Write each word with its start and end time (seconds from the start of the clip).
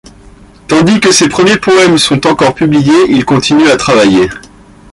Tandis 0.67 0.99
que 0.99 1.11
ses 1.11 1.29
premiers 1.29 1.59
poèmes 1.59 1.99
sont 1.99 2.25
encore 2.25 2.55
publiées, 2.55 3.03
il 3.11 3.23
continue 3.23 3.67
à 3.69 3.77
travailler. 3.77 4.29